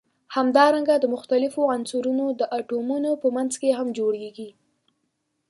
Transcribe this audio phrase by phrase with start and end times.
[0.35, 4.49] همدارنګه د مختلفو عنصرونو د اتومونو په منځ کې هم جوړیږي.